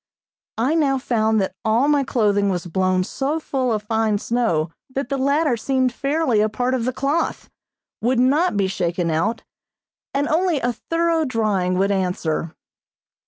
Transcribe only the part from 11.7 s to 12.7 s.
would answer.